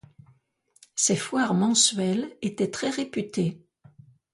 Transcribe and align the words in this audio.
Ses 0.95 1.15
foires 1.15 1.53
mensuelles 1.53 2.35
étaient 2.41 2.71
très 2.71 2.89
réputées. 2.89 3.61